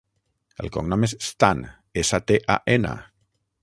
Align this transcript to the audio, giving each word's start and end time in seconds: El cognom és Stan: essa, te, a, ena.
El 0.63 0.71
cognom 0.77 1.05
és 1.09 1.13
Stan: 1.27 1.63
essa, 2.05 2.25
te, 2.31 2.43
a, 2.57 2.61
ena. 2.79 2.99